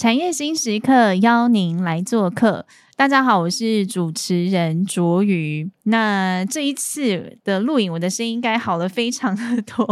[0.00, 2.64] 产业新时刻邀您来做客。
[2.96, 5.70] 大家好，我是主持人卓瑜。
[5.82, 9.86] 那这一次的录影，我的声音应该好了非常的多，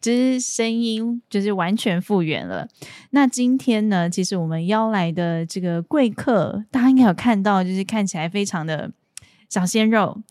[0.00, 2.66] 就是声音就是完全复原了。
[3.10, 8.90] 那今天呢，其实我们邀来的这个贵客，大家应该有看到，就是看起来非常的
[9.50, 10.22] 小鲜肉。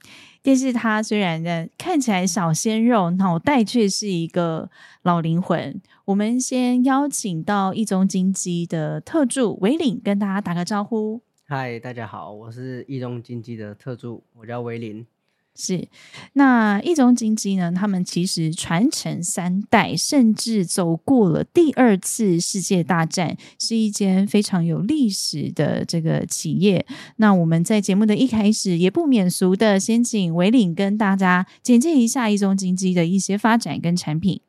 [0.43, 4.71] 但是他虽然呢看起来小鲜肉，脑袋却是一个
[5.03, 5.79] 老灵魂。
[6.11, 11.21] 我们先邀请到一中精机的特助维林跟大家打个招呼。
[11.47, 15.07] 嗨，大家好，我是一中精机的特助，我叫维林。
[15.55, 15.87] 是，
[16.33, 17.71] 那一中精机呢？
[17.71, 26.85] 他们其实传承三代，甚至走过了第二次世界大战，是一间非常有历史的这个企业。
[27.15, 34.41] 那我们在节目的一开始，也不免俗的先请维林跟大家简介一下一中精机的一些发展跟产品。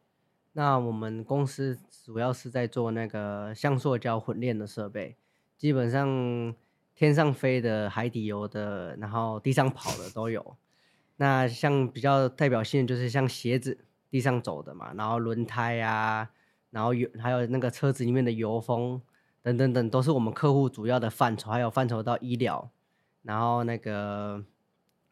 [0.55, 5.17] 那我们公司主要是在做那个橡塑胶混炼的设备，
[5.57, 6.55] 基本上
[6.95, 10.57] 天上飞的、海底游的，然后地上跑的都有。
[11.17, 13.79] 那像比较代表性就是像鞋子
[14.11, 16.31] 地上走的嘛，然后轮胎啊，
[16.71, 19.01] 然后有还有那个车子里面的油封
[19.41, 22.71] 等等等，都是我们客户主要的范畴，还有范畴到医疗，
[23.23, 24.45] 然后那个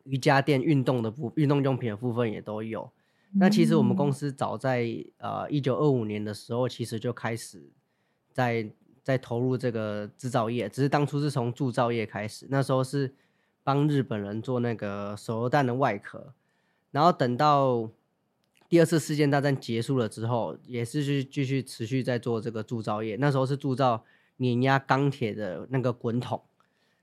[0.04, 2.90] 瑜伽垫运动的部运动用品的部分也都有。
[3.34, 4.86] 那其实我们公司早在
[5.18, 7.70] 呃一九二五年的时候，其实就开始
[8.32, 8.70] 在
[9.02, 13.14] 在投入这个制造业，只是当初是从铸造业开始，那时候是。
[13.62, 16.32] 帮日本人做那个手榴弹的外壳，
[16.92, 17.90] 然后等到
[18.70, 23.16] 第二次世界大战结束了之后，也是去继续持续在做这个铸造业。
[23.16, 24.02] 那时候是铸造
[24.38, 26.40] 碾压钢铁的那个滚筒。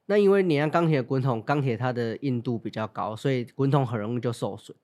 [0.08, 4.75] 那因为碾压钢铁的滚筒，钢铁它的硬度比较高，所以滚筒很容易就受损。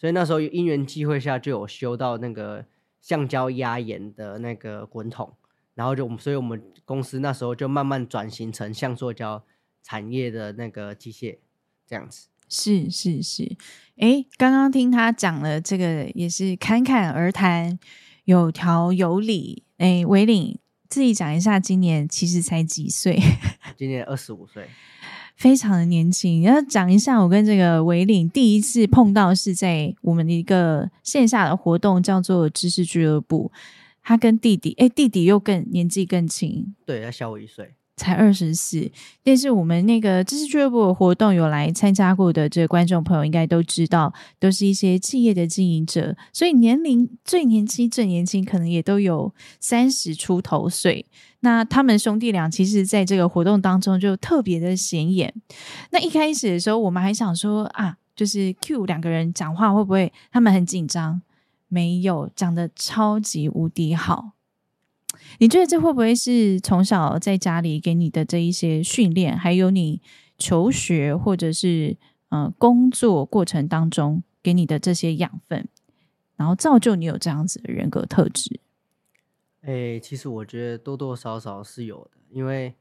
[0.00, 2.64] 所以那时候因缘际会下，就有修到那个
[3.02, 5.34] 橡胶压延的那个滚筒，
[5.74, 9.44] 然后就我们，所以我们公司那时候就慢慢转型成橡塑胶。
[9.82, 11.38] 产业的那个机械，
[11.86, 13.56] 这样子是是是，
[13.96, 17.78] 哎，刚刚听他讲了这个，也是侃侃而谈，
[18.24, 19.64] 有条有理。
[19.78, 20.58] 哎，维林
[20.90, 23.18] 自己讲一下，今年其实才几岁？
[23.74, 24.68] 今年二十五岁，
[25.40, 26.42] 非常的年轻。
[26.42, 33.50] 要讲一下，我跟这个维领第一次碰到是在我们的一个线下的活动，叫做知识俱乐部。
[34.02, 37.70] 他跟弟弟，哎，弟弟又更年纪更轻，对，他小我一岁。
[37.96, 38.90] 才二十四，
[39.22, 51.04] 但是我们那个知识俱乐部的活动有来参加过的这个观众朋友应该都知道，都是一些企业的经营者，所以年龄最年轻最年轻可能也都有三十出头岁。
[51.40, 55.34] 那他们兄弟俩其实在这个活动当中就特别的显眼。
[55.90, 61.22] 那一开始的时候，我们还想说啊，就是 Q 两个人讲话会不会他们很紧张？
[61.68, 64.32] 没有，讲的超级无敌好。
[65.38, 70.02] 你觉得这会不会是从小在家里给你的这一些训练，还有你
[70.36, 71.96] 求学或者是
[72.30, 75.68] 呃工作过程当中给你的这些养分，
[76.36, 78.60] 然后造就你有这样子的人格特质？
[79.62, 82.74] 哎，其实我觉得多多少少是有的，因为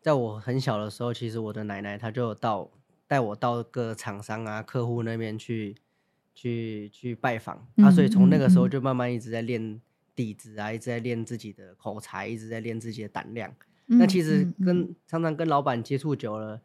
[0.00, 2.70] 在我很小的时候，其实我的奶奶她就有到
[3.06, 5.76] 带我到各厂商啊、客户那边去
[6.34, 9.80] 去去拜访，嗯，啊，所以从那个时候就慢慢一直在练。
[10.16, 13.54] 底子啊，一直在练自己的口才，一直在练自己的胆量。
[13.88, 16.58] 嗯、那其实跟、嗯、常常跟老板接触久了，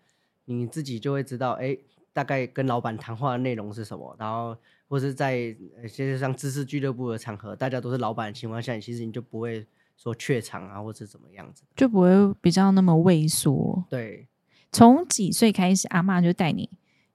[0.46, 1.80] 你自己就会知道，哎、欸，
[2.14, 4.16] 大概跟老板谈话的内容是什么。
[4.18, 4.58] 然后，
[4.92, 9.66] 或是在呃，其实像知识俱乐部的场合，大家都是老板的情况下，其实你就不会
[9.96, 12.10] 说怯场啊，或者怎么样子，就不会
[12.42, 13.86] 比较那么畏缩。
[13.90, 14.28] 对，
[14.70, 16.70] 从几岁开始，阿妈就带你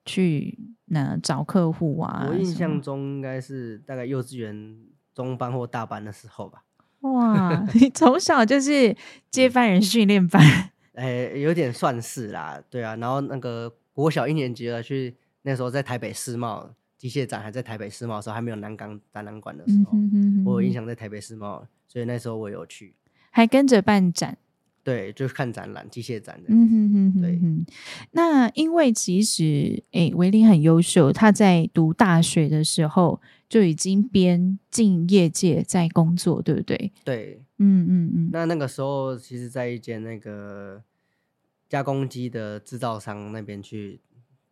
[0.06, 2.26] 去那找客户啊？
[2.30, 4.78] 我印象中应该是大概幼稚园。
[5.16, 6.62] 中班或大班的时候吧。
[7.00, 8.94] 哇， 你从小就是
[9.30, 10.42] 接班人训练班？
[10.92, 12.94] 哎、欸，有点算是啦，对啊。
[12.96, 22.94] 然后那个国小一年级了，去那时候在台北世贸机械展，还在台北世贸的时候，还没有南港展览馆的时候，嗯、哼哼哼我有印象在台北世贸，所以那时候我有去，
[23.30, 24.38] 还跟着办展。
[24.82, 26.44] 对，就是看展览，机械展的。
[26.46, 27.40] 嗯哼哼哼，对。
[28.12, 36.92] 那因为其实，哎，维林很优秀，他在读大学的时候就已经边进业界在工作，对不对？
[37.02, 38.30] 对，嗯嗯嗯。
[38.32, 40.80] 那那个时候，其实在一间那个
[41.68, 43.98] 加工机的制造商那边去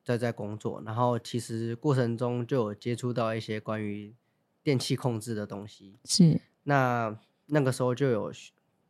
[0.04, 4.14] 在在工作，然后其实过程中就有接触到一些关于
[4.62, 5.96] 电器控制的东西。
[6.04, 6.40] 是。
[6.64, 7.16] 那
[7.46, 8.32] 那个时候就有。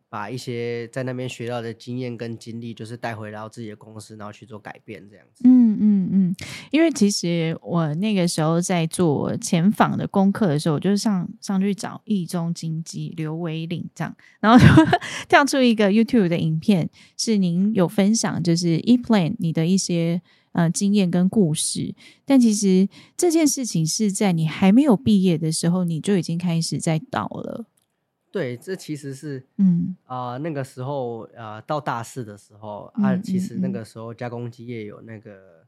[0.07, 5.43] 把一些在那边学到的经验跟经历，就是带回到自己的公司，然后去做改变，这样子。
[5.43, 6.37] 嗯嗯嗯，
[6.71, 14.65] 因为其实我那个时候在做前访的功课的时候，我就上上去找易中经济刘维岭这样，然后就
[15.29, 20.23] 跳出一个 YouTube 的影片，是您有分享，就是 ePlan 你的一些
[20.55, 21.95] 呃经验跟故事。
[22.25, 27.67] 但其实这件事情是在你还没有毕业的时候，你就已经开始在倒了。
[28.33, 35.65] 对，这其实是，嗯啊、呃，那个时候，呃，到大四的时候啊，嗯、其实那个时候加工机业有那个，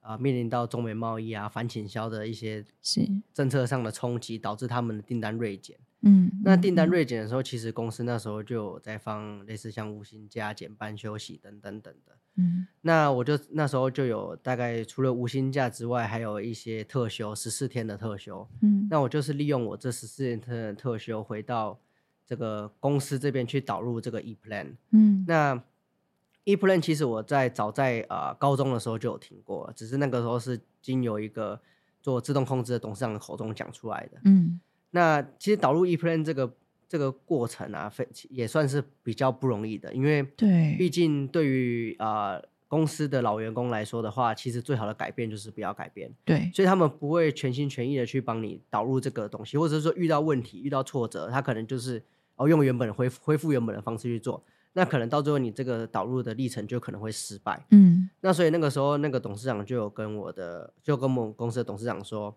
[0.00, 5.76] 啊、呃，面临到中美贸易啊、反倾销的一些是政策上的冲击，导致他们的订单锐减。
[6.02, 12.16] 嗯，那订单锐减的时候，其实公司那时候就有在放类似像无薪假、减班休息等等等的。
[12.36, 18.48] 嗯，那我就那时候就有大概除了无薪假之外，还有一些特休，十四天的特休。
[18.62, 21.78] 嗯，那我就是利用我这十四天的特休回到。
[22.28, 25.58] 这个公司这边去导入这个 ePlan，嗯，那
[26.44, 31.58] ePlan 其实我在早在呃高中的时候就有听过，只是那个时候是经由一个
[32.02, 34.60] 做自动控制的董事长的口中讲出来的，嗯，
[34.90, 36.52] 那其实导入 ePlan 这个
[36.88, 52.02] 这个过程啊，非也算是比较不容易的，因为对，毕竟对于呃公司的老员工来说的话，其实最好的改变就是不要改变，对，所以他们不会全心全意的去帮你导入这个东西，或者是说遇到问题遇到挫折，他可能就是。
[52.40, 54.40] 哦，用原本的恢复恢复原本的方式去做，
[54.74, 57.66] 那可能到最后你这个导入的历程就可能会失败。
[57.72, 62.32] 嗯，那所以那个时候那个董事长就有跟我的，就跟我们公司的董事长说，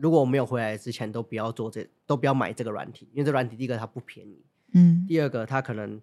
[0.00, 6.00] 如果我没有回来之前，都不要做这，都不要买这个软体，因为这软体第一个它不便宜，嗯，第二个它可能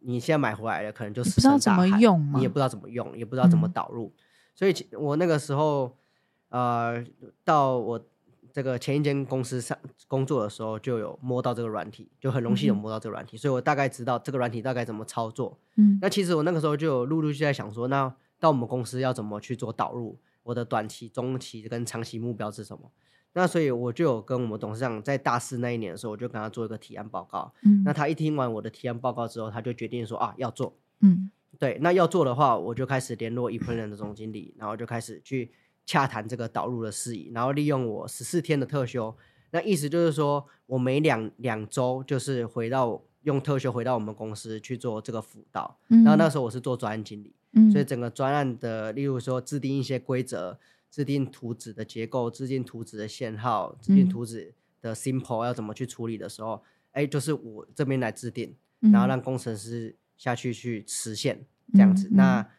[0.00, 4.06] 你现在买回来了，可能就死不知道怎么用，你也不知道怎么用，也不知道怎么导入。
[4.06, 4.20] 嗯，
[4.54, 5.96] 所以我那个时候，
[6.48, 7.04] 呃，
[7.44, 8.04] 到我。
[8.52, 9.78] 这个前一间公司上
[10.08, 15.56] 工作的时候，就有摸到这个软体，就很荣幸有摸到这个软体，嗯、所以我大概知道这个软体大概怎么操作。
[15.76, 20.18] 嗯，那其实我那个时候就有陆陆续续在想说，那到我们公司要怎么去做导入？
[20.50, 22.90] 我的短期、中期跟长期目标是什么？
[23.32, 27.52] 那所以我就有跟我们董事长在大四那一年的时候，我就跟他做一个提案报告。
[27.62, 30.76] 嗯，那他一听完我的提案报告之后，他就决定说啊要做。
[31.00, 35.52] 嗯，对，那要做的话，我就开始联络 ePlan 的总经理，然后就开始去。
[35.86, 39.12] 洽谈这个导入的事宜，然后利用我十四天的特休，
[39.50, 45.76] 那意思就是说我每两两周就是回到用特休回到我们公司去做这个辅导。
[45.88, 50.58] 嗯、然后那时候我是做专案经理，嗯、所以整个专案的，例如说制定一些规则、
[50.90, 56.62] 制定图纸的结构、制定图纸的线号、制定图纸的 simple 要怎么去处理的时候，
[56.92, 62.08] 哎、嗯，就是我这边来制定，然后让工程师下去去实现这样子。
[62.08, 62.50] 嗯、那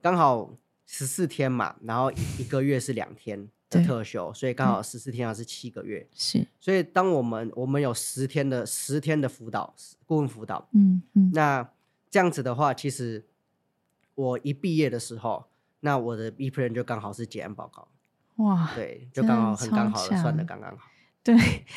[0.00, 0.56] 刚好。
[0.86, 6.06] 十四天嘛，然后一个月是两天的特休，所以刚好十四天还是七个月。
[6.12, 9.74] 是，所以当我们我们有十天的十天的辅导
[10.04, 11.66] 顾问辅导，嗯嗯，那
[12.10, 13.24] 这样子的话，其实
[14.14, 15.44] 我一毕业的时候，
[15.80, 17.88] 那我的 ePlan 就刚好是结案报告。
[18.36, 20.88] 哇，对，就刚好很刚好的算的刚刚好。
[21.22, 21.34] 对，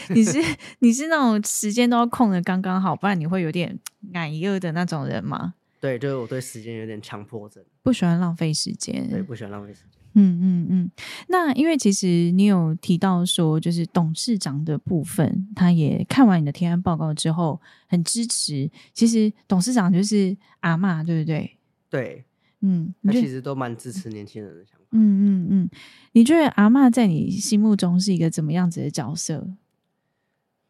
[0.10, 0.40] 你是
[0.80, 3.80] 你是那种时间都要控的刚刚好，不然你会有点
[4.14, 5.54] 矮饿的那种人吗？
[5.80, 9.08] 对，就是我对时间有点强迫症，不喜欢浪费时间。
[9.10, 9.92] 对，不喜欢浪费时间。
[10.14, 10.92] 嗯嗯嗯。
[11.28, 18.70] 那因为其实你有提到说，就是董事长的部分，他也看完你的提案报告之后很支持。
[18.94, 21.58] 其实董事长就是阿妈，对不对？
[21.90, 22.26] 对，
[22.62, 24.86] 嗯，他其实都蛮支持年轻人的想法。
[24.92, 25.70] 嗯嗯嗯。
[26.14, 29.48] 你觉得阿嬷在你心目中是一个怎么样子的角色？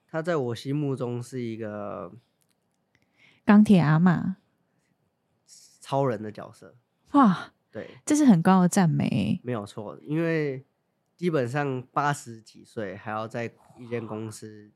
[0.09, 2.13] 他在我心目中是一个
[3.45, 4.37] 钢铁阿妈。
[5.79, 6.75] 超人的角色
[7.13, 9.97] 哇，对，这是很高的赞美，没有错。
[10.01, 10.65] 因为
[11.15, 14.69] 基本上八十几岁还要在一间公司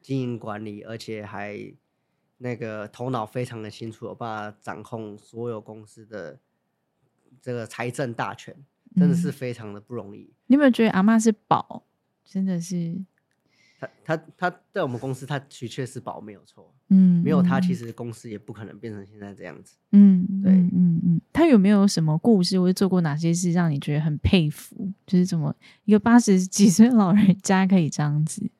[0.00, 1.74] 经营管理，而且还
[2.38, 6.40] 那个头脑非常的清楚，有办法掌控所有公司的
[7.40, 8.54] 这个财政大权，
[8.96, 10.22] 真的是非常的不容易。
[10.22, 11.84] 嗯，你有没有觉得阿妈是宝？
[12.24, 13.04] 真的是。
[13.78, 16.74] 他他他在我们公司，他的确是宝，没有错。
[16.88, 19.76] 嗯，没有他，其实公司也不可能变成现在这样子。
[19.92, 24.90] 嗯，对，嗯嗯，他有没有什么故事，或者做过哪些事，让你觉得很佩服？
[25.06, 25.54] 就是怎么
[25.84, 28.50] 一个八十几岁老人家可以这样子？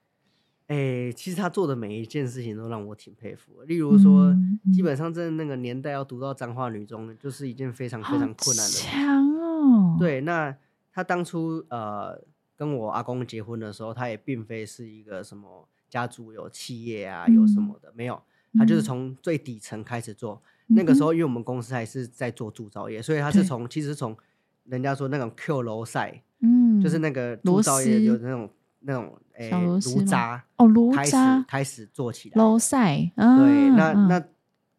[0.67, 3.67] 哎、欸，其实他做的每一件事情都让我挺佩服的。
[3.67, 4.35] 例如说，
[4.73, 8.87] 基本上在那个年代要读到彰化女中，就是一件非常非常困难的事。
[8.87, 9.97] 强哦！
[9.99, 10.57] 对，那
[10.93, 12.23] 他当初呃。
[12.59, 18.19] 跟我阿公结婚的时候，他也并非是一个什么家族有企业啊，有什么的、嗯、没有，
[18.55, 20.41] 他就是从最底层开始做。
[20.69, 24.17] 嗯、那个时候，因为我们公司还是在做铸造业，所以他是从其实从
[24.65, 28.49] 人家说那种 Q 楼赛，嗯，就是那个铸造业有那种
[28.87, 34.25] 那种诶炉渣哦，炉开始渣开始做起来，炉塞，啊、对，那嗯那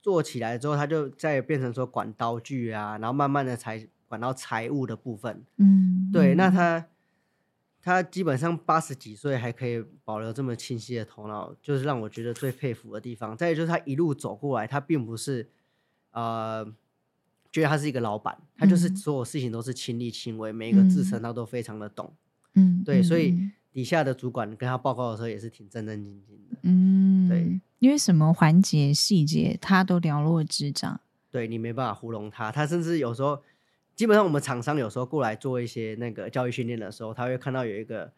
[0.01, 6.37] 做起来之后，它就再变成说管刀具啊，然后慢慢的才管到财务的部分，嗯，对，嗯。
[6.37, 6.85] 那他
[7.81, 13.35] 他基本上八十几岁还可以保留这么清晰的头脑，就是让我觉得最佩服的地方。
[13.35, 15.49] 再就是他一路走过来，他并不是
[16.11, 16.65] 呃
[17.51, 22.13] 觉得他是一个老板，他就是所有事情都是亲力亲为，每一个制程他都非常的懂。
[22.53, 26.57] 嗯，对，所以嗯底下的主管跟他报告的时候也是挺战战兢兢的。
[26.63, 30.99] 嗯，对，因为什么环节细节他都了若指掌。
[31.29, 33.39] 对，你没办法糊弄他，他甚至有时候。
[33.95, 38.11] 基本上我们厂商有时候过来做一些那个教育训练的时候，他会看到有一个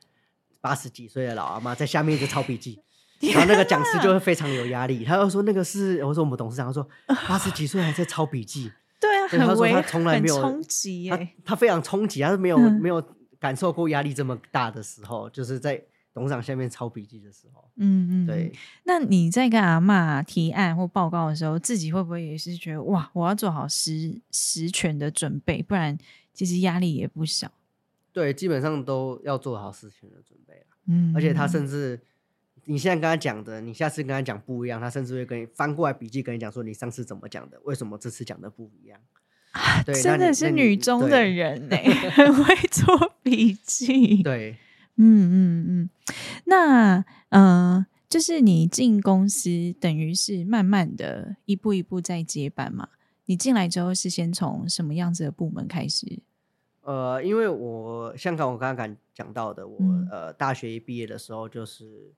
[0.60, 2.82] 八十几岁的老阿妈在下面一直抄笔记，
[3.32, 5.06] 然后那个讲师就会非常有压力。
[5.06, 6.86] 他就说那个是，我说我们董事长说
[7.30, 13.02] 八十几岁还在抄笔记， 对啊，对他说他从来没有很冲击他他非常冲击，他是没有、嗯、没有
[13.40, 15.82] 感受过压力这么大的时候，就是在
[16.14, 17.64] 董事长下面抄笔记的时候。
[17.78, 18.52] 嗯嗯，对。
[18.84, 25.98] 那你在跟阿妈提案或报告的时候，自己会不会也是觉得哇，我要做好十十全的准备，不然
[26.34, 27.52] 其实压力也不小。
[28.12, 30.66] 对，基本上都要做好十全的准备。
[30.88, 32.02] 嗯，而且他甚至
[32.66, 39.00] 你现在跟他讲的，你下次跟他讲不一样，他甚至会跟你翻过来笔记跟你讲说，你上次怎么讲的，为什么这次讲的不一样？
[39.52, 41.78] 啊，对，真的是女中的人呢，
[42.12, 44.22] 很 会做笔记。
[44.24, 44.58] 对。
[45.02, 45.90] 嗯嗯嗯，
[46.44, 52.90] 那呃，就是你进公司，等于是慢慢的一步一步在接班嘛。
[53.26, 56.20] 你进来之后是先从什么样子的部门开始？
[56.82, 62.12] 呃，因为我香港我刚刚讲到的，我、嗯、呃大学一毕业的时候就是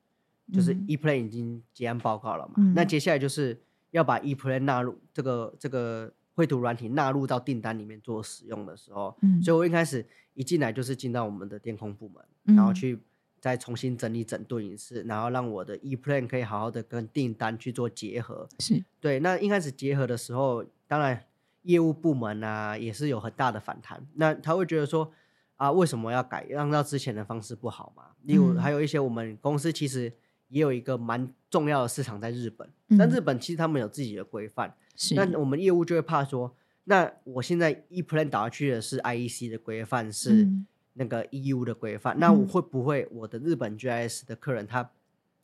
[0.52, 3.62] 就是 E Plan 已经结案报告了嘛，嗯、那接下来就是
[3.92, 12.24] 要把 E Plan 纳入这个这个绘图软体纳入到订单里面做使用的时候，嗯、所以我一开始一进来就是进到我们的电控部门。
[12.44, 13.00] 然后去
[13.40, 18.50] 再重新整理整顿一次，然后让我的 E Plan 可以好好的跟订单去做结合。
[18.58, 19.20] 是对。
[19.20, 21.24] 那一开始结合的时候，当然
[21.62, 24.04] 业务部门啊也是有很大的反弹。
[24.16, 25.12] 那他会觉得说
[25.56, 26.48] 啊，为什么要改？
[26.58, 28.06] 按照之前的方式不好嘛？
[28.24, 30.12] 例如还有一些我们公司其实
[30.52, 34.72] 也有一个蛮重要的市场在日本，嗯、但日本其实他们有自己的规范。
[34.96, 35.16] 是。
[35.16, 40.44] 那我们业务就会怕说，那我现在 E Plan 打下去的是 IEC 的规范是。
[40.44, 44.92] 嗯那个 EU 的规范，那我会不会我的日本 GIS 的客人他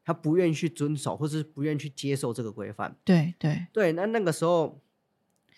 [0.03, 2.93] 他不愿意去遵守，或是不愿意去接受这个规范？
[3.05, 4.77] 对对对，那那个时候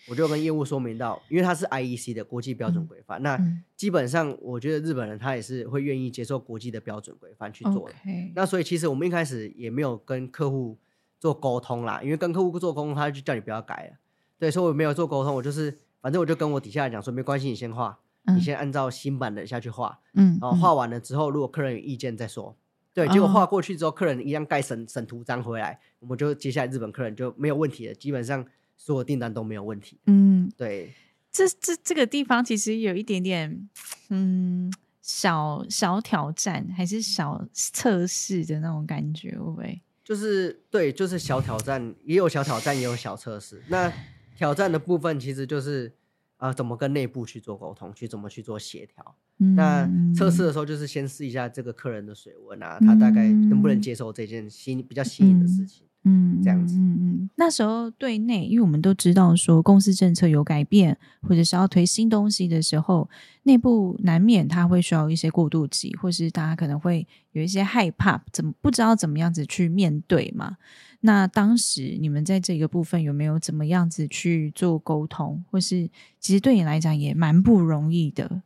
[0.08, 7.94] 我就跟业务说明到，因为它是 IEC 的国际标准规范，嗯、那基本上我觉得日本人他也是会愿意接受国际的标准规范去做的。
[8.34, 10.78] 那所以其实我们一开始也没有跟客户
[11.18, 13.98] 做沟通啦，因为跟客户做沟通，他就叫你不要改了。
[14.38, 17.98] 对，所以我没有做沟通，我就是反正我就跟我底下人讲说，没关系，你先画。
[18.34, 22.54] 你先按照新版的下去画，嗯，然后画完了之后，如果客人有意见再说。
[22.92, 28.44] 对，结果画过去之后，客人一样盖审审图章回来，我们就接下来日本客人就没有问题了，基本上
[28.80, 29.98] 所有订单都没有问题。
[30.06, 30.94] 嗯，对，
[31.30, 33.68] 这这这个地方其实有一点点，
[34.08, 34.72] 嗯，
[35.02, 39.82] 小小挑战还是小测试的那种感觉，会不会？
[40.02, 43.62] 就是对，就是小挑战，也有小挑战，也有小测试。
[43.68, 43.92] 那
[44.34, 45.92] 挑战的部分其实就是。
[46.40, 49.14] 啊、呃，怎么跟内部去做沟通，去怎么去做协调？
[49.40, 55.86] 嗯、那测试的时候，就是先试一下这个客人的水温啊，嗯、他大概能不能接受这件新比较新颖的事情？
[56.04, 56.76] 嗯，这样子。
[56.76, 57.30] 嗯嗯。
[57.36, 63.08] 那时候对内，因为我们都知道说公司政策有改变，或者是要推新东西的时候，
[63.42, 70.56] 内部难免他会需要一些过渡期，或是大家可能会有一些害怕，怎么不知道怎么样子去面对嘛？
[71.02, 75.88] 那当时你们在这个部分有没有怎么样子去做沟通，或是
[76.18, 78.42] 其实对你来讲也蛮不容易的？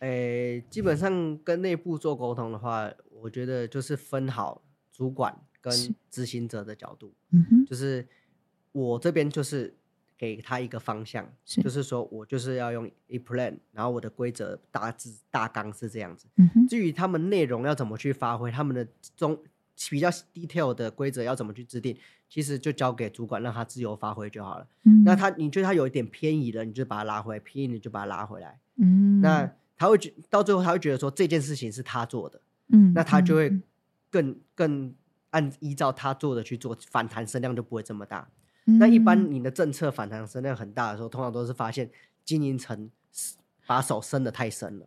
[0.00, 2.90] 诶、欸，基本上跟内部做沟通的话，
[3.22, 4.60] 我觉得就是分好
[4.92, 5.34] 主管
[5.64, 7.12] 跟执行者的角度。
[7.30, 8.06] 嗯哼，就是
[8.72, 9.74] 我这边就是
[10.18, 16.26] 给他一个方向，是就是说我就是要用一 Plan，然后我的规则大致大纲是这样子。
[16.36, 19.38] 嗯哼，至于他们内容要怎么去发挥，他们的中。
[19.90, 24.68] 比较 detail 的规则要怎么去制定，其实就交给主管让他自由发挥就好了。
[24.84, 28.60] 嗯，那他你觉得他有一点偏移了，你就把他拉回来；偏移你就把他拉回来。
[28.76, 32.40] 嗯，那他会觉到最后他会觉得说这件事情是他做的。
[32.68, 33.52] 嗯，那他就会
[34.10, 34.94] 更更
[35.34, 38.30] 按依照他做的去做，反弹声量就不会这么大。
[38.66, 41.90] 嗯，那一般你的政策反弹声量很大的时候，通常都是发现
[42.24, 42.88] 经营层
[43.66, 44.86] 把手伸的太深了，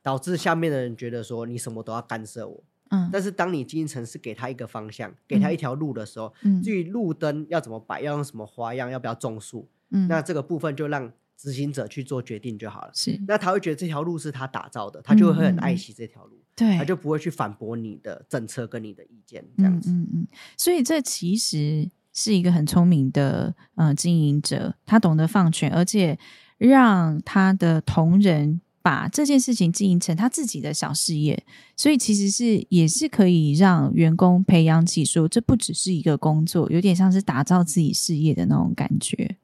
[0.00, 2.64] 导致下面的人觉得说你什么都要干涉我。
[2.90, 12.90] 嗯，但是当你经营层是给他一个方向，给他一条路的时候，嗯，至于路灯要怎么摆，要用什么花样，要不要种树，嗯，那这个部分就让执行者去做决定就好了。
[12.94, 16.39] 是，那他会觉得这条路是他打造的，他就会很爱惜这条路。
[16.60, 19.90] 对，他就不会去反驳你的政策跟你的意见这样子。
[19.90, 20.26] 嗯嗯，嗯，
[20.58, 26.18] 所以这其实是一个很聪明的呃经营者，他懂得放权，而且
[26.58, 31.42] 让他的同仁把这件事情经营成他自己的小事业，
[31.74, 39.36] 所以其实是也是可以让员工培养起说，这不只是一个工作，有点像是打造自己事业的那种感觉。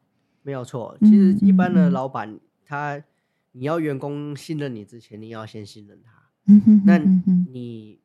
[0.42, 3.02] 没有错，其实一般的老板、嗯嗯、他，
[3.52, 6.15] 你要员工信任你之前，你要先信任他。
[6.46, 7.98] 嗯哼，那你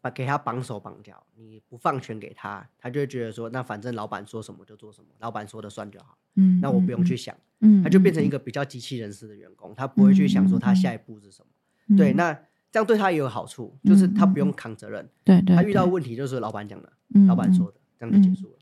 [0.00, 6.18] 把给他绑手绑脚，你不放权给他，他就会觉得说，那反正老板说什么就做什么，老板说的算就好。
[6.36, 7.34] 嗯，那我不用去想。
[7.60, 11.48] 嗯，他就变成一个比较机器人式的员工，他不会去想说他下一步是什么。
[11.88, 12.32] 嗯、对，那
[12.72, 15.08] 这样对他也有好处，就是他不用扛责任。
[15.22, 16.92] 对对，他遇到问题就是老板讲的，
[17.26, 18.58] 老板说的，这样就结束了。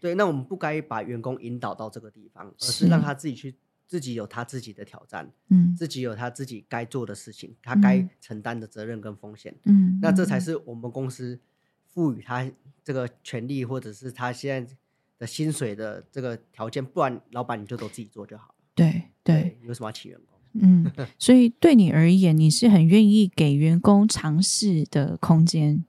[0.00, 3.56] 对，那我们不该把员工引导到这个地方，而是让他自己去，
[3.88, 11.40] 自己有他自己的挑战，嗯，自己有他自己该做的事情，他该承担的责任跟风险，嗯，那这才是我们公司
[11.86, 12.48] 赋予他
[12.84, 14.76] 这个权利，或者是他现在
[15.16, 18.54] 的薪水的这个条件，不然老板你就都自己做就好了。
[18.74, 20.38] 对对，有什么要请员工？
[20.52, 25.84] 嗯，所以对你而言，你是很愿意给员工尝试的空间。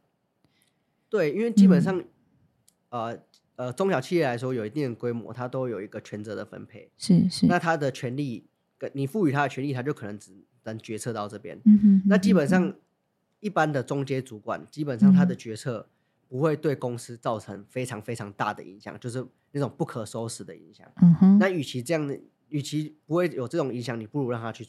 [1.10, 2.02] 对，因为基本上，
[2.92, 3.20] 呃。
[3.60, 6.90] 呃，中小企业来说，有一定的规模，它都有一个权责的分配。
[6.98, 7.46] 是是。
[7.46, 8.48] 那他的权利，
[8.78, 10.32] 跟你赋予他的权利，他就可能只
[10.64, 11.60] 能决策到这边。
[11.66, 12.02] 嗯哼。
[12.06, 12.74] 那基本上，
[13.42, 15.90] 一般的中阶主管，基本上他的决策
[16.30, 20.90] 不会对公司造成非常非常大的影响，就是那种不可收拾的影响。
[21.02, 21.38] 嗯哼。
[21.38, 24.66] 那与其这样的，与其不会有这种影响，你不如让他去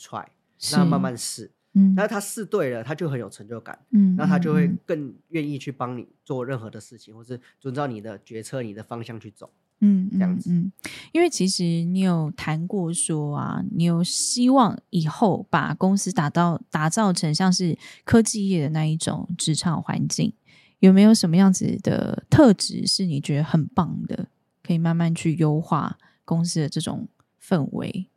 [0.72, 1.52] 让他慢慢试。
[1.72, 3.78] 嗯，那他试对了，他就很有成就感。
[3.90, 9.52] 嗯，那他就会更愿意去帮你做任何的事情，或是遵照你的决策、你的方向去走。
[9.78, 10.50] 嗯，这样子。
[10.50, 10.72] 嗯，
[11.12, 20.32] 因为其实你有谈过说啊，你有希望以后把公司打造打造成像是科技业的那一种职场环境，
[20.80, 24.26] 有没有什么样子的特质是你觉得很棒的，
[24.62, 27.06] 可以慢慢去优化公司的这种
[27.40, 28.08] 氛围？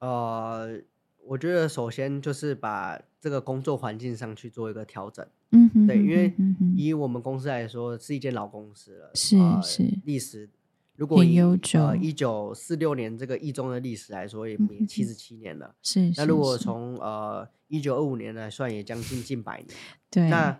[0.00, 0.82] 呃。
[1.28, 6.34] 我觉得首先就是把这个工作环境上去做一个调整，嗯哼，对，因为
[6.74, 10.48] 以我们公司来说是一间老公司了，是是历史，
[10.96, 16.10] 如果以呃一九四六年这个一中的历史来说，也也七十七年了，是。
[16.16, 19.68] 那如果从呃一九二五年来算，也将近近百年，
[20.10, 20.30] 对。
[20.30, 20.58] 那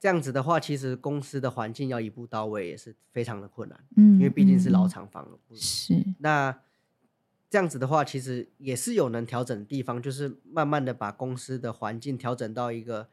[0.00, 5.94] 这样子的话，其实公司的环境要一步到位也是非常的困难，嗯，因为毕竟是老厂房了，是。
[6.18, 6.56] 那
[7.48, 13.08] 这样子的话，其实也是有能调整的地方，就是慢慢的把公司的环境调整到一个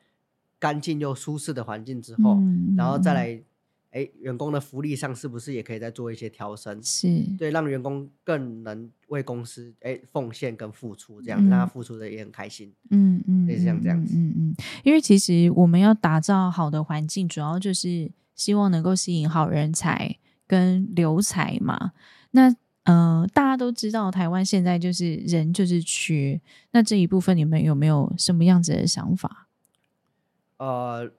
[0.59, 3.41] 干净又舒适的环境之后，嗯、然后再来，
[3.91, 6.81] 哎，员工的福利上是不是也可以再做一些调整？
[6.81, 12.73] 是对，让员工更能为公司哎奉献跟付出，这样、嗯、让他付出的也很开心。
[12.89, 14.17] 嗯嗯，也是像这样子。
[14.17, 20.17] 嗯嗯，因为其实我们要打造好的环境，主要就是希望能够吸引好人才
[20.47, 21.91] 跟留才嘛。
[22.31, 26.41] 那嗯、呃，大家都知道台湾现在就是人就是缺，
[26.71, 29.47] 那这一部分你们有没有什么样子的想法？
[30.57, 31.11] 呃，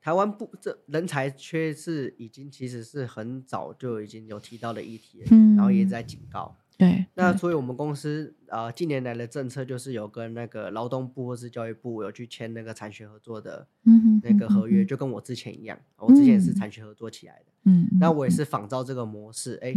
[0.00, 6.56] 台湾不这人才缺是已经其实是很早就已经有提到的议题，嗯、然后也在警告。
[6.78, 13.66] 对，那所以我们公司啊、呃，近年来的政策就是有跟那个劳动部或是教育部有去签那个产学合作的
[14.22, 17.44] 那个合约，就跟我之前一样，我之前也是产学合作起来的。
[17.64, 19.74] 嗯，那我也是仿照这个模式，哎，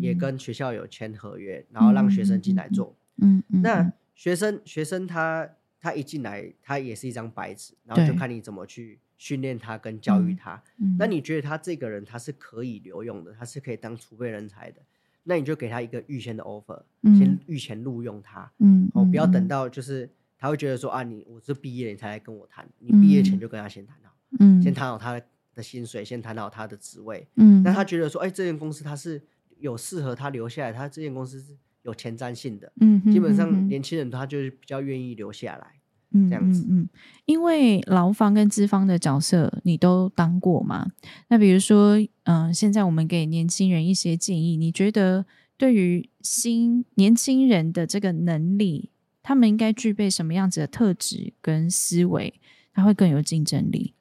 [0.00, 2.94] 也跟学校有签合约，然后让学生进来做。
[3.16, 5.48] 嗯，那学生学生他
[5.80, 10.62] 他一进来，他也是一张白纸，然后就看你怎么去训练他跟教育他。
[10.98, 14.80] 那你觉得他这个人他是可以留用的，他是可以当储备人才的？
[15.28, 20.08] 那你就给他一个预先的 offer，、嗯、先预先录用他，嗯，哦，不要等到就是
[20.46, 25.20] 他会觉得说啊，你我是毕业你才来跟我谈，你毕业前就跟他先谈好，嗯，先谈好他
[25.54, 29.20] 的薪水，先谈好他的职位，嗯，那他觉得说，哎、欸，这间公司他是
[29.58, 35.72] 有适合他留下来，他这间公司是有前瞻性的，嗯，基本上年轻人他就是比较愿意留下来。
[36.12, 36.88] 嗯，这样子，嗯，
[37.24, 40.92] 因为劳方跟资方的角色你都当过嘛？
[41.28, 48.90] 那比如说，嗯、呃，现在我们给年轻人一些建议，你觉得对于新年轻人的这个能力，
[49.26, 52.32] 他们应该具备什么样子的特质跟思维，
[52.72, 53.92] 他会更有竞争力？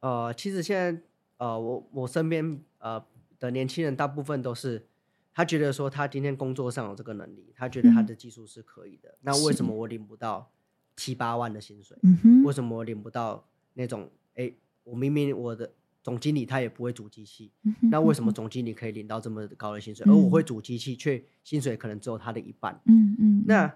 [0.00, 1.02] 呃，其实现在，
[1.36, 3.04] 呃，我我身边呃
[3.38, 4.86] 的年轻人大部分都是，
[5.34, 10.50] 他觉得说他今天工作上有这个能力，他觉得他的技术是可以的，嗯、那为什么我领不到？
[10.96, 14.08] 七八万的薪水，嗯、为什么我领不到那种？
[14.36, 14.50] 哎，
[14.84, 15.70] 我明明我的
[16.02, 22.80] 总经理他也不会组机器，嗯、那为什么总经理可以领到这么高的薪水，嗯、而我会组机器却薪水可能只有他的一半？
[22.86, 23.44] 嗯嗯。
[23.44, 23.74] 那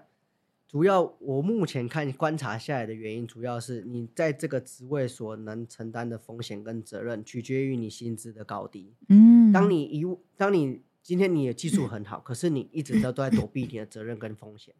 [0.69, 8.93] 主要我目前看观察下来的原因，主要是你在这个职位所能承担的风险跟责任，取决于你薪资的高低。
[9.07, 10.05] 嗯，当你一
[10.37, 14.75] 当你今天你的技术很好，嗯、可是你一直都都在躲避你的责任跟风险，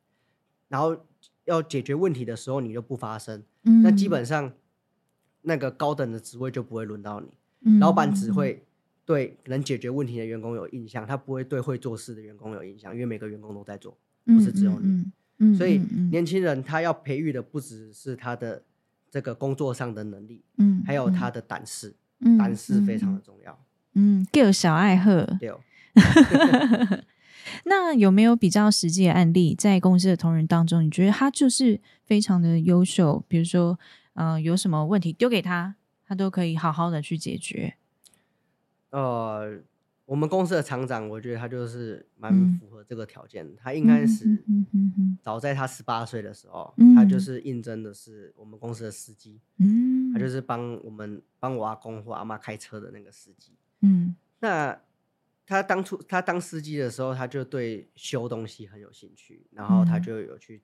[0.68, 0.96] 然后
[1.46, 4.54] 要解决问题的时候你就不发声，嗯、那基本上
[5.42, 7.30] 那个高等的职位就不会轮到你。
[7.62, 8.64] 嗯、老板只会
[9.06, 14.86] 对能解决问题的员工有印象，他不会对会做事的员工有印象，因为每个员工都在做，不是只有你。
[14.86, 18.62] 嗯嗯嗯、所以年轻人他要培育的不只是他的
[19.10, 23.58] 这个工作上的能力，嗯，还有他的胆识，嗯、胆识非常的重要。
[23.94, 25.26] 嗯，叫小爱喝。
[25.40, 25.52] 对。
[27.66, 33.24] 那有没有比较实际的案例，在公司的同仁当中，你觉得他就是非常的优秀？
[33.28, 33.80] 比如说，
[34.14, 35.76] 呃，有什么问题丢给他，
[36.06, 37.76] 他都可以好好的去解决。
[38.92, 39.62] 呃。
[40.10, 43.46] 我们公司的厂长，我觉得他就是蛮符合这个条件。
[43.46, 44.26] 嗯、他应该是
[45.22, 49.40] 早在他十八岁的时候，嗯、他就是应征的是我们公司的司机。
[49.58, 53.52] 嗯、他就是帮我们帮我阿公或阿妈开车的那个司机。
[53.82, 54.82] 嗯、那
[55.46, 60.60] 他当初他当司机的时候，他就对修东西很有兴趣，然后他就有去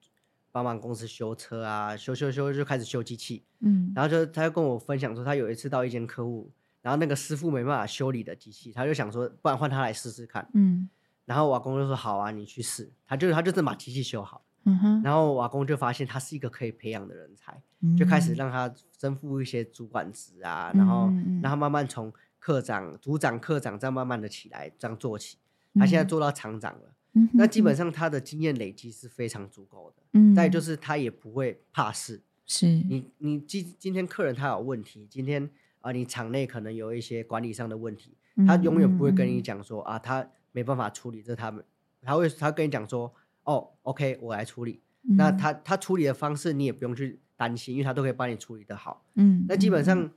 [0.52, 3.44] 帮忙公司修车啊，修修修就开始修机器。
[3.60, 6.52] 嗯、然后就他就跟我分享说，他有一次到一间客户。
[6.86, 10.48] 然后那个师傅没办法修理的机器，他就想说，不然换他来试试看。
[10.54, 10.88] 嗯，
[11.26, 12.94] 然后瓦工就说好啊，你去试。
[13.08, 14.46] 他就他就正把机器修好。
[14.66, 15.02] 嗯哼。
[15.02, 21.08] 然后瓦工就发现他是一个可以培养的人才，嗯、就开始让他身负一些主管职啊，嗯、然后
[21.42, 25.40] 让他慢慢从课长、组长、课长这样慢慢的起来，这样做起。
[25.74, 26.94] 他现在做到厂长了。
[27.14, 27.32] 嗯哼。
[27.34, 30.04] 那基本上他的经验累积是非常足够的。
[30.14, 30.36] 嗯。
[30.36, 32.22] 再就是他也不会怕事。
[32.46, 32.68] 是。
[32.68, 35.50] 你你今今天客人他有问题，今天。
[35.86, 38.18] 啊，你场内可能有一些管理上的问题，
[38.48, 41.64] 他永远不会跟你讲说、嗯、啊，他没办法处理，这他们
[42.02, 44.82] 他会他跟你讲说，哦，OK，我来处理。
[45.04, 49.06] 嗯、那他他处理的方式你也不用去担心，因为他都可以帮你处理的好。
[49.14, 50.12] 嗯，那基本上、嗯、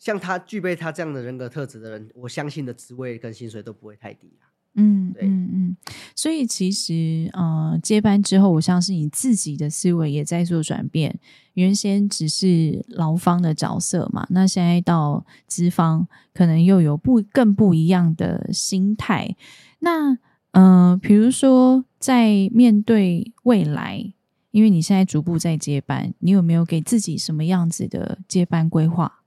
[0.00, 4.47] 像他具备他这样的人格特质的人，我相信的职位跟薪水都不会太低啊。
[4.74, 5.76] 嗯，对，嗯嗯，
[6.14, 11.18] 所以其实，呃，接班之后，我相信你自己的思维也在做转变。
[11.54, 19.34] 原先只是劳方的角色嘛，那现在到资方，可能又有不更不一样的心态。
[19.80, 20.16] 那，
[20.52, 24.12] 呃，比如说在面对未来，
[24.52, 29.22] 因为你现在逐步在接班，你有没有给自己什么样子的接班规划？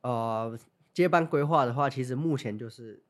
[0.00, 0.58] 呃，
[0.92, 3.02] 接班规划的话，其实目前就是。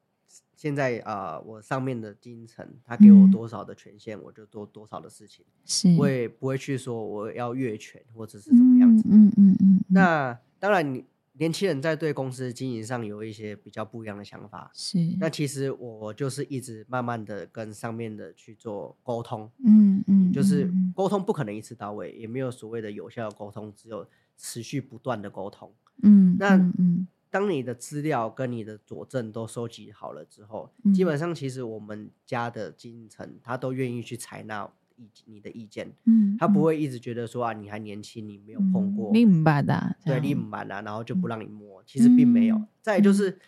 [0.55, 9.03] 现在啊、呃，我上面的经营层他给我多少的权限，嗯、我就做多少的事情，是我也不会去说我要越权或者是怎么样子。
[9.11, 9.33] 嗯嗯嗯。
[9.37, 14.71] 嗯嗯嗯那当然，你年轻人在对公司经营上有一些比较不一样的想法。
[14.73, 14.99] 是。
[15.18, 19.51] 那其实我就是一直慢慢的跟上面的去做沟通。
[19.64, 20.31] 嗯嗯。
[20.31, 24.07] 嗯就是沟通不可能一次到位，也没有所谓的有效的沟通，只有
[24.38, 25.73] 持续不断的沟通。
[26.05, 26.37] 嗯。
[26.38, 26.73] 那嗯。
[26.79, 42.57] 嗯当你的资料跟你的佐证都收集好了之后，嗯、基本上其实我们家的经营层他都愿意去采纳意你的意见，嗯，他不会一直觉得说啊你还年轻，你没有碰过，明白的，对，你满啊，然后就不让你摸，嗯、其实并没有。
[42.57, 43.38] 嗯、再就是，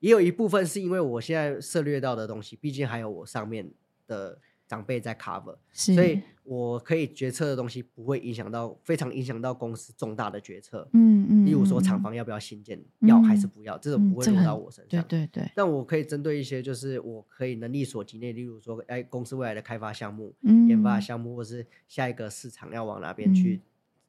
[0.00, 3.70] 也有一部分是因为我现在涉略到的东西，毕竟还有我上面
[4.06, 4.40] 的。
[4.66, 10.88] 长辈在 cover，所以我可以决策的东西不会影响到，非常影响到公司重大的决策。
[10.92, 15.02] 嗯嗯，例如说厂房要不要新建，嗯、要还是不要，这种不会落到我身上。
[15.08, 15.50] 对对对。
[15.54, 23.60] 但我可以针对一些，就是我可以能力所及内，例如说，哎，公司未来的开发项目、嗯、研发项目，或是下一个市场要往哪边去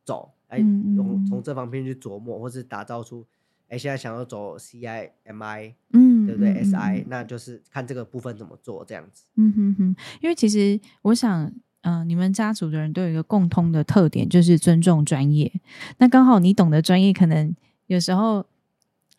[0.03, 3.25] 走，哎、嗯，从从这方面去琢磨，或是打造出。
[3.67, 9.23] 哎，现在想要走 CI MI，嗯，对不对？SI，那就是看这个部分怎么做，这样子。
[9.35, 11.45] 嗯哼哼，因为其实我想，
[11.81, 15.51] 嗯、呃，你们家族的人都有一个共通的特点，就是尊重专业。
[15.97, 17.55] 那刚好你懂的专业，可能
[17.87, 18.45] 有时候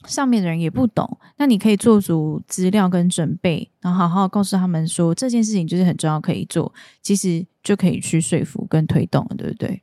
[0.05, 9.83] 上面的人也不懂，那你可以做足资料跟准备，然后好好告诉他们说这件事情就是很重要，可以做，其实就可以去说服跟推动了，对不对？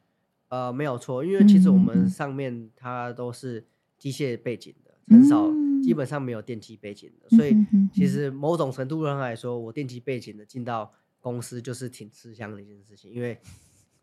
[0.50, 3.66] 呃，没有错，因为其实我们上面它都是。
[4.00, 7.54] 机械背景的很少，嗯、基本上没有电机背景的，所以
[7.94, 13.38] 其实某种程度上来说，我电机背景的进到公司就是挺吃香的一件事情，因为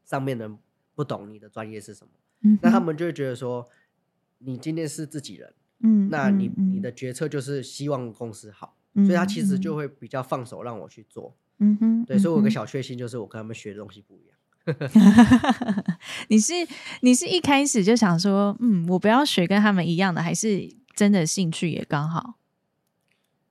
[0.04, 0.58] 上面人
[0.94, 2.10] 不懂你的专业是什么，
[2.42, 3.66] 嗯、那他们就会觉得说，
[4.38, 14.36] 你今天是自己人，嗯，那你你的决策就是希望公司好，嗯、所以他其实就会比较放手让我去做，嗯哼，对，所以我有个小确幸就是我跟他们学的东西不一样。
[16.28, 16.52] 你是
[17.00, 20.60] 你是一开始就想说，嗯，我不要学跟他们一样的，还是
[21.00, 22.36] 真的兴趣也刚好？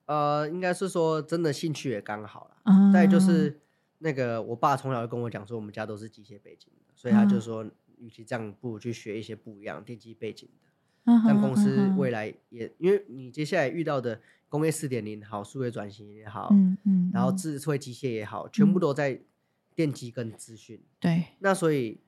[0.05, 2.57] 呃，应该是说真的兴趣也刚好了。
[2.65, 3.59] 嗯、再就是
[3.97, 7.65] 那个我爸从小就跟我讲说，我们家都是机械背景的，所以他就说，
[7.97, 19.19] 与其这样，不如去学一些不一样电机背景的，但公司未来也，因为你接下来遇到的工业四点零好，数位转型也好，嗯嗯，然后智慧机械也好，全部都在
[19.73, 20.79] 电机跟资讯。
[20.99, 21.99] 对，那所以，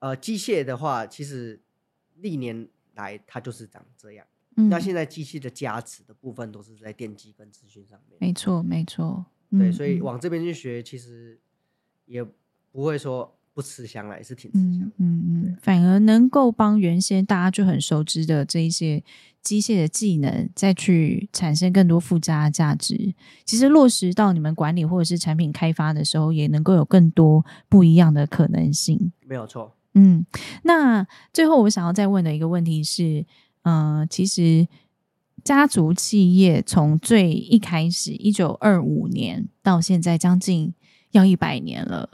[0.00, 1.60] 呃，机械的话，其实
[2.16, 4.26] 历年来它就是长这样。
[4.54, 8.16] 那现在机器的加持的部分都是在电机跟资讯上面。
[8.20, 9.24] 没错，没错。
[9.50, 11.38] 对，所以往这边去学，其实
[12.06, 12.24] 也
[12.70, 14.86] 不会说不吃香了，也是挺吃香的。
[14.86, 19.02] 嗯嗯嗯，反而能够帮原先大家就很熟知的这一些
[19.42, 23.14] 机械的技能，再去产生更多附加价值。
[23.44, 29.12] 其实落实到你们管理或者是产品开发的时候，也能够有更多不一样的可能性。
[29.26, 29.74] 没有错。
[29.94, 30.24] 嗯，
[30.62, 33.26] 那最后我想要再问的一个问题是，嗯、
[33.62, 34.68] 呃，其实。
[35.44, 40.72] 家族企业从最一开始，一九二五年到现在，将近
[41.10, 42.08] 要一百年了。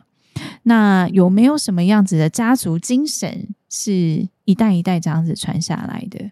[0.63, 6.31] 那有没有什么样子的家族精神，是一代一代这样子传下来的？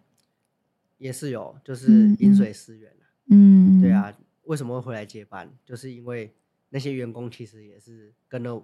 [0.97, 2.91] 也是有，就是饮水思源。
[3.29, 4.11] 嗯，对啊，
[4.45, 5.53] 为什么会回来接班？
[5.67, 6.35] 就是因为
[6.71, 8.55] 那些员工其实也是跟了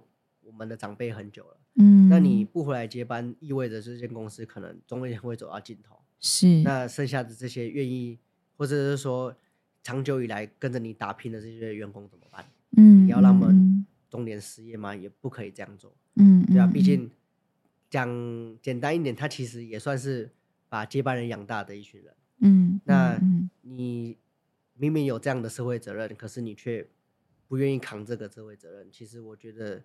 [0.41, 1.57] 我们的长辈很久了。
[1.75, 5.99] 嗯，那你不回来接班，意味着这间公司可能终有一天会走到尽头。
[6.25, 8.17] 是，那剩下的这些愿意，
[8.55, 9.35] 或者是说
[9.83, 12.45] 长久以来跟着你打拼的这些员工怎么办？
[12.77, 14.95] 嗯，你要让他们中年失业吗？
[14.95, 15.93] 也不可以这样做。
[16.15, 17.11] 嗯，对啊，毕竟
[17.89, 18.07] 讲
[18.61, 20.29] 简单一点，他其实也算是
[20.69, 22.13] 把接班人养大的一群人。
[22.39, 23.19] 嗯，那
[23.61, 24.17] 你
[24.75, 26.87] 明明有这样的社会责任，可是你却
[27.49, 29.83] 不愿意扛这个社会责任，其实我觉得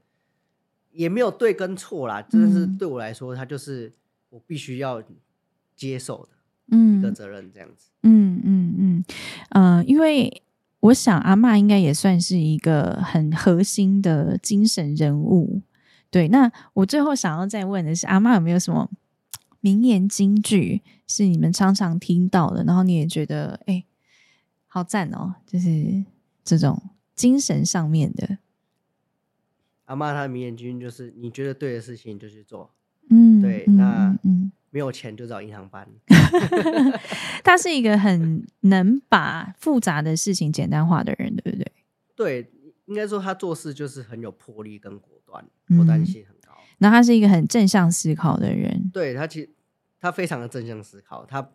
[0.92, 3.92] 也没有对跟错啦，真的是对我来说，他就是
[4.29, 5.03] 我必须要。
[5.79, 6.29] 接受的，
[6.73, 9.05] 嗯，的责任这样子，嗯嗯嗯，
[9.51, 10.43] 呃，因为
[10.81, 15.62] 我想阿嬷应该也算是一个很核心的精神人物，
[16.11, 16.27] 对。
[16.29, 18.91] 那我最后想要再问的是，阿妈有没有什么
[19.61, 23.85] 名言金句是你们常常听到的，然后你也觉得哎，
[24.67, 26.05] 好赞哦，就是
[26.45, 26.83] 这种
[27.14, 28.38] 精神上面的。
[29.85, 32.71] 阿妈她的名言金句就是：你觉得对的事情就去做，
[33.11, 34.19] 嗯，对，那嗯。
[34.25, 34.38] 嗯
[34.71, 35.89] 没有钱就找银行办。
[37.45, 41.73] 他是一个很能把复杂的事情简单化的人，对不对？
[42.15, 42.53] 对，
[42.87, 45.45] 应该说他做事就是很有魄力跟果断，
[45.77, 46.57] 果断性很高。
[46.79, 48.91] 那、嗯、他是一个很正向思考的人。
[48.93, 49.51] 对，他其实
[50.01, 51.51] 他非常的正向思考，他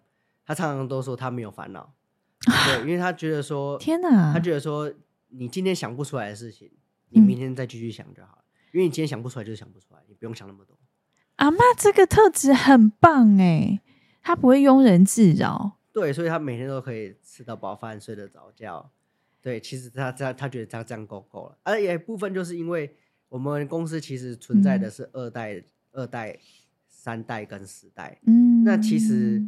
[0.46, 1.94] 他常常都说他没有烦恼。
[2.44, 4.92] 对，因为他觉得说天哪，他觉得说
[5.30, 6.72] 你今天想不出来的事情，
[7.10, 8.44] 你明天再继续想就好了。
[8.44, 10.78] 嗯、因为你今天想不出来就是想不出来，你不用想那么多。
[11.44, 13.82] 阿妈这个特质很棒哎，
[14.22, 15.74] 他不会庸人自扰。
[15.92, 18.90] 对，所以他每天都可以吃到饱饭，睡得着觉。
[19.42, 21.58] 对，其实他他他觉得他这样够够了。
[21.64, 22.96] 而也部分就是因为
[23.28, 26.40] 我们公司其实存在的是二代、嗯、二代、
[26.88, 28.22] 三代跟四代。
[28.26, 29.46] 嗯，那其实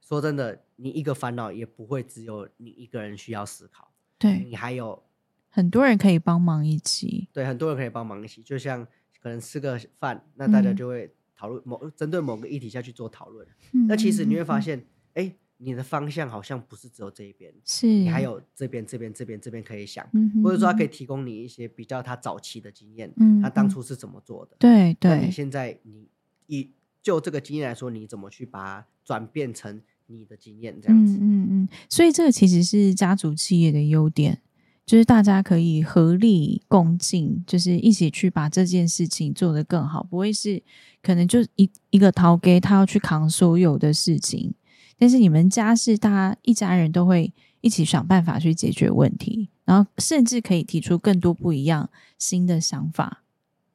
[0.00, 3.92] 说真的，你一个烦恼也不会只有你一个人需要思考。
[4.18, 5.02] 对，你还有
[5.50, 7.28] 很多人可以帮忙一起。
[7.34, 8.82] 对，很多人可以帮忙一起，就像
[9.20, 11.12] 可能吃个饭，那大家就会。
[11.36, 14.82] 讨论某针对某个议题下去做讨论，嗯、那其实你会发现，
[15.14, 25.10] 哎、你的方向好像不是只有这一边，是你还有这边、这边、这边、这边可以想，嗯、或者说他可以提供你一些比较他早期的经验，嗯、他当初是怎么做的，对对。
[25.10, 26.08] 那你现在你
[26.46, 26.70] 以
[27.02, 31.14] 就这个经验来说，你怎么去把它转变成你的经验这样子？
[31.14, 31.68] 嗯嗯嗯。
[31.88, 34.40] 所以这个其实是家族企业的优点。
[34.86, 40.62] 就是大家可以合力共进，就是一起去把这件事情做得更好，不会是
[41.02, 44.54] 可能就一一个头家他要去扛所有的事情，
[44.96, 53.24] 但是你们家是大家一家人都会一起想办法去解决问题，然后甚至可以提出更多不一样新的想法。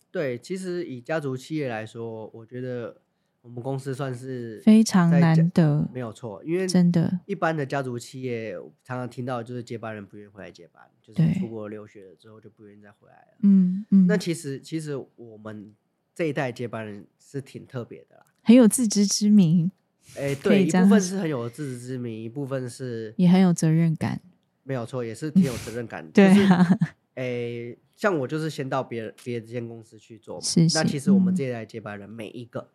[0.09, 3.01] 对，其实以家族企业来说，我觉得。
[3.41, 13.37] 我们公司算是非常难得，没有错，因为真的，一般的家族企业常常听到就是接班人不愿意回来接班，就是出国留学了之后就不愿意再回来了。
[13.41, 15.73] 嗯嗯，那其实其实我们
[16.13, 19.71] 这一代接班人是挺特别的啦，很有自知之明。
[20.15, 24.21] 哎，对，一部分是很有自知之明，一部分是也很有责任感。
[24.63, 26.11] 没有错，也是挺有责任感的。
[26.13, 26.77] 对啊，
[27.15, 32.69] 哎，像我就是先到别人别的这间公司去做嘛，是是，那其实我们这一代接班人每一个。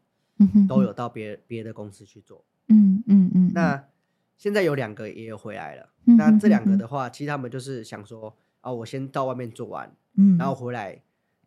[0.69, 3.51] 都有到别别的公司去做，嗯嗯嗯。
[3.55, 3.85] 那
[4.37, 11.01] 现在有两个也有回来了，那这两个的话，其实他们就是想说，啊，我先到外面做完，嗯，然后回来，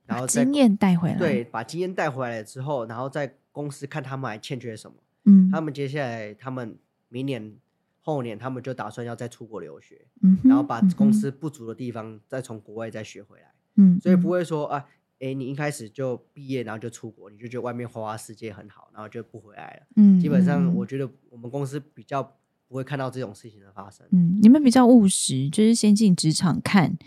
[0.06, 6.78] 然后经验带回来，对，把经验带回来了之后，然后在公司看他们还欠缺什么，嗯，他们接下来他们
[7.10, 7.54] 明年
[8.02, 14.84] 后年他们就打算要再出国留学，嗯，然后把公司不足的地方再从国外再学回来，嗯，所以不会说啊，
[15.20, 19.88] 哎，你一开始就毕业，然后就出国，你就觉得外面花花世界很好，然后就不回来了。
[19.98, 22.24] 嗯，基本上我觉得我们公司比较
[22.68, 24.06] 不会看到这种事情的发生。
[24.12, 26.98] 嗯，你们比较务实，就是先进职场看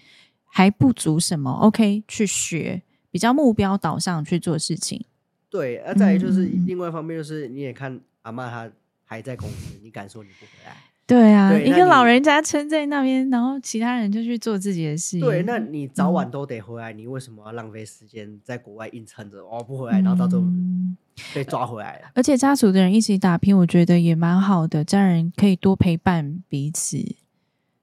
[0.44, 5.04] 还不足什么，OK，去学，比较目标导向去做事情。
[5.48, 8.70] 对，那、啊、再来就是另外一方面，就是你也看阿妈她
[9.04, 10.76] 还在公司，你敢说你不回来？
[11.12, 15.20] 对啊，对，一个老人家撑在那边，然后其他人就去做自己的事。
[15.20, 19.40] 对，那你早晚都得回来，嗯、你为什么要浪费时间在国外硬撑着？
[19.40, 20.46] 哦，不回来，然后到最后
[21.34, 22.10] 被抓回来了。
[22.14, 26.96] 而且家族的人一起打拼，我觉得也蛮好的，家人可以多陪伴彼此。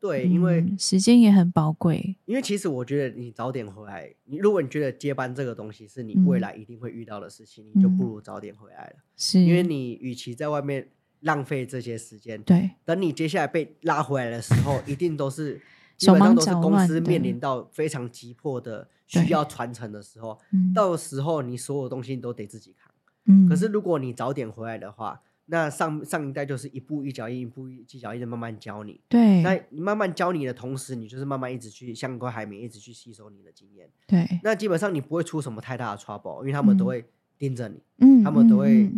[0.01, 2.15] 对，因为、嗯、时间也很宝贵。
[2.25, 8.93] 因为其实我觉得你早点回来，你如果你觉得接班这个东西是你未来一定会遇到的事情，嗯、你就不如早点回来了。
[9.15, 10.87] 是，因为你与其在外面。
[11.21, 15.59] 浪费这些时间，对，等你接下来被拉回来的时候， 一定都是
[15.97, 20.39] 基本上都是公司面临到非常急迫的需要传承的时候，
[20.73, 22.89] 到时候你所有东西都得自己扛。
[23.25, 29.01] 嗯，可是如果你早点回来的话，那上上一代就是一步一脚印，一步一脚印的慢慢教你。
[29.09, 33.89] 对，那你慢慢教你的同时，你就是慢慢一直去像块海绵，一直去吸收你的经验。
[34.07, 37.03] 对，那基本上你不会出什么太大的 trouble，因为他们都会。
[37.39, 38.91] 盯着你，嗯，他们都会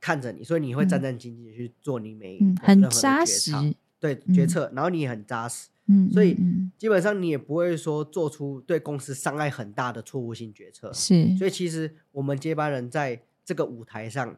[0.00, 6.36] 看着你，所以你会战战兢兢的去做你每一任何的决策，很扎实，对决策，然后你也很扎实，嗯，所以
[6.78, 14.34] 基本上你也不会说做出对公司伤害很大的错误性决策，是，所以其实我们接班人在这个舞台上，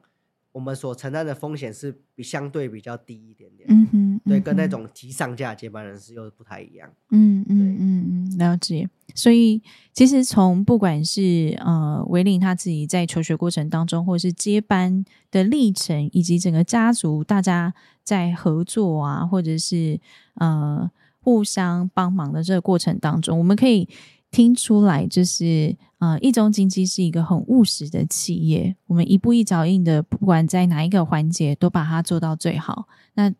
[0.50, 8.88] 我们所承担的风险是比相对比较低一点点，嗯哼，对，跟那种急上架接班人是又不太一样，嗯嗯嗯嗯，了解。
[9.16, 17.72] 所以，其实从不管是呃维琳他自己在求学过程当中，或者是接班的历程，以及整个家族大家
[18.04, 19.98] 在合作啊，或者是
[20.34, 20.88] 呃
[21.20, 23.88] 互相帮忙的这个过程当中，我们可以
[24.30, 32.86] 听出来，就是呃一中经济是一个很务实的企业，我们一步一脚印的，不管在哪一个环节，都把它做到最好。
[33.14, 33.32] 那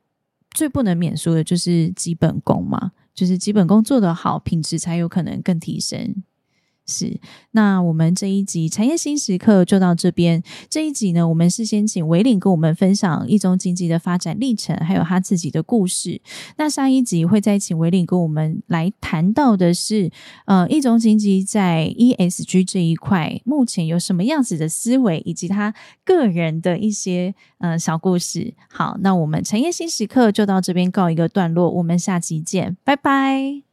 [0.53, 2.93] 最不能免俗的就是基本功嘛。
[3.17, 6.23] 就是基本功做得好，品质才有可能更提升。
[6.87, 7.19] 是，
[7.51, 10.43] 那我们这一集产业新时刻就到这边。
[10.71, 16.21] 这一集呢，我们是先请维琳跟我们分享一中经济的发展历程，还有他自己的故事。
[16.57, 20.11] 那下一集会再请维琳跟我们来谈到的是，
[20.45, 28.55] 呃，一中经济在 ESG 这一块目前有什么样子的思维，以及他个人的一些呃小故事。
[28.69, 33.66] 好，那我们产业新时刻就到这边告一个段落，我们下集见，拜拜。